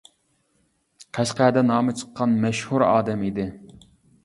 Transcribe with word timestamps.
قەشقەردە 1.17 1.63
نامى 1.67 1.95
چىققان 2.01 2.35
مەشھۇر 2.47 2.89
ئادەم 2.89 3.29
ئىدى. 3.31 3.49